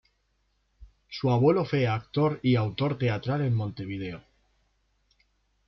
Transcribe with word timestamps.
Su 1.09 1.29
abuelo 1.29 1.63
fue 1.63 1.85
actor 1.85 2.39
y 2.41 2.55
autor 2.55 2.97
teatral 2.97 3.41
en 3.41 3.53
Montevideo. 3.53 4.23